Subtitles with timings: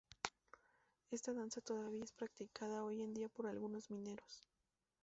[1.11, 4.49] Esta danza todavía es practicada hoy en día por algunos mineros.